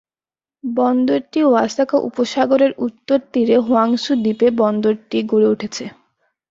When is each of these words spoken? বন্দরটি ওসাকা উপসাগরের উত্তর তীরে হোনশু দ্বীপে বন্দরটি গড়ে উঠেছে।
বন্দরটি 0.63 1.39
ওসাকা 1.51 1.97
উপসাগরের 2.07 2.71
উত্তর 2.77 3.17
তীরে 3.31 3.57
হোনশু 3.67 4.11
দ্বীপে 4.23 4.47
বন্দরটি 4.61 5.17
গড়ে 5.31 5.47
উঠেছে। 5.53 5.85